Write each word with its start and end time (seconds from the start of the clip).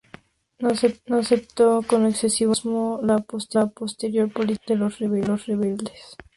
No 0.57 0.69
aceptó 1.19 1.83
con 1.85 2.07
excesivo 2.07 2.53
entusiasmo 2.53 2.99
la 3.03 3.19
posterior 3.69 4.33
política 4.33 4.73
de 4.73 4.77
los 4.79 4.97
rebeldes. 4.97 6.17